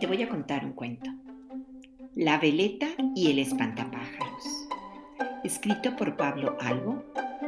[0.00, 1.10] te voy a contar un cuento.
[2.14, 4.66] La veleta y el espantapájaros.
[5.44, 7.04] Escrito por Pablo Albo,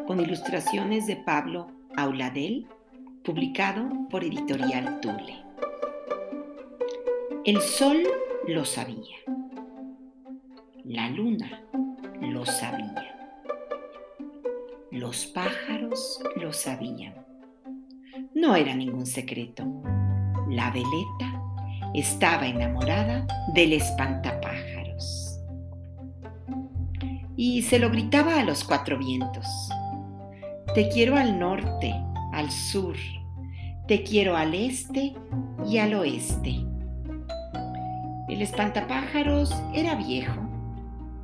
[0.06, 2.66] con ilustraciones de Pablo Auladel,
[3.24, 5.42] publicado por Editorial Tule.
[7.44, 8.02] El sol
[8.46, 9.16] lo sabía.
[10.84, 11.62] La luna
[12.20, 13.40] lo sabía.
[14.90, 17.14] Los pájaros lo sabían.
[18.34, 19.64] No era ningún secreto.
[20.52, 21.42] La veleta
[21.94, 25.40] estaba enamorada del espantapájaros.
[27.36, 29.46] Y se lo gritaba a los cuatro vientos.
[30.74, 31.94] Te quiero al norte,
[32.34, 32.96] al sur,
[33.88, 35.14] te quiero al este
[35.66, 36.66] y al oeste.
[38.28, 40.38] El espantapájaros era viejo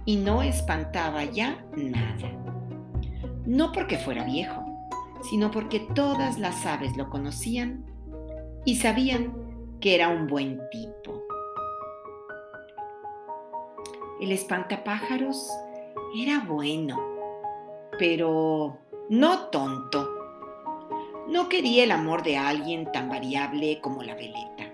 [0.07, 2.33] y no espantaba ya nada.
[3.45, 4.65] No porque fuera viejo,
[5.29, 7.85] sino porque todas las aves lo conocían
[8.65, 9.35] y sabían
[9.81, 11.23] que era un buen tipo.
[14.21, 15.49] El espantapájaros
[16.17, 16.99] era bueno,
[17.99, 20.15] pero no tonto.
[21.29, 24.73] No quería el amor de alguien tan variable como la veleta.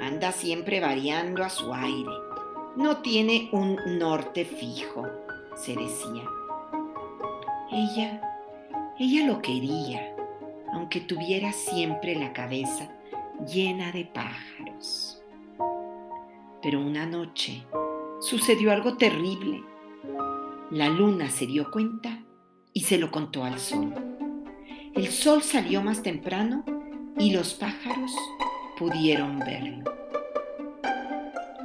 [0.00, 2.12] Anda siempre variando a su aire.
[2.76, 5.06] No tiene un norte fijo,
[5.56, 6.24] se decía.
[7.70, 8.20] Ella,
[8.98, 10.14] ella lo quería,
[10.72, 12.90] aunque tuviera siempre la cabeza
[13.46, 15.22] llena de pájaros.
[16.62, 17.64] Pero una noche
[18.20, 19.62] sucedió algo terrible.
[20.70, 22.20] La luna se dio cuenta
[22.72, 23.94] y se lo contó al sol.
[24.94, 26.64] El sol salió más temprano
[27.18, 28.12] y los pájaros
[28.78, 29.84] pudieron verlo.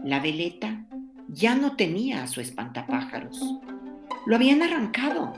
[0.03, 0.85] La veleta
[1.27, 3.41] ya no tenía a su espantapájaros.
[4.25, 5.33] Lo habían arrancado.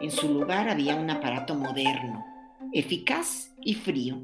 [0.00, 2.24] En su lugar había un aparato moderno,
[2.72, 4.22] eficaz y frío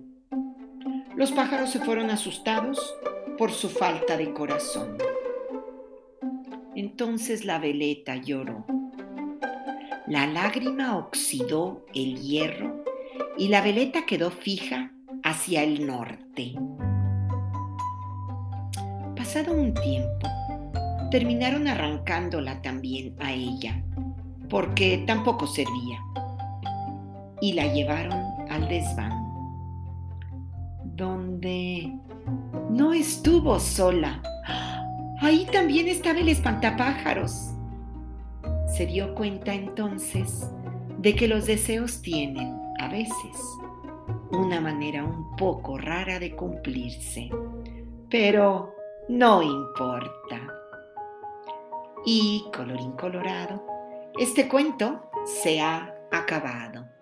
[1.16, 2.96] los pájaros se fueron asustados
[3.38, 4.98] por su falta de corazón.
[6.74, 8.66] Entonces la veleta lloró.
[10.08, 12.82] La lágrima oxidó el hierro
[13.38, 16.54] y la veleta quedó fija hacia el norte.
[19.16, 20.28] Pasado un tiempo,
[21.12, 23.84] terminaron arrancándola también a ella,
[24.50, 26.00] porque tampoco servía,
[27.40, 29.24] y la llevaron al desván
[30.96, 31.92] donde
[32.70, 34.22] no estuvo sola.
[35.20, 37.50] Ahí también estaba el espantapájaros.
[38.68, 40.48] Se dio cuenta entonces
[40.98, 43.36] de que los deseos tienen, a veces,
[44.30, 47.28] una manera un poco rara de cumplirse.
[48.10, 48.74] Pero
[49.08, 50.40] no importa.
[52.06, 53.64] Y, colorín colorado,
[54.18, 56.93] este cuento se ha acabado.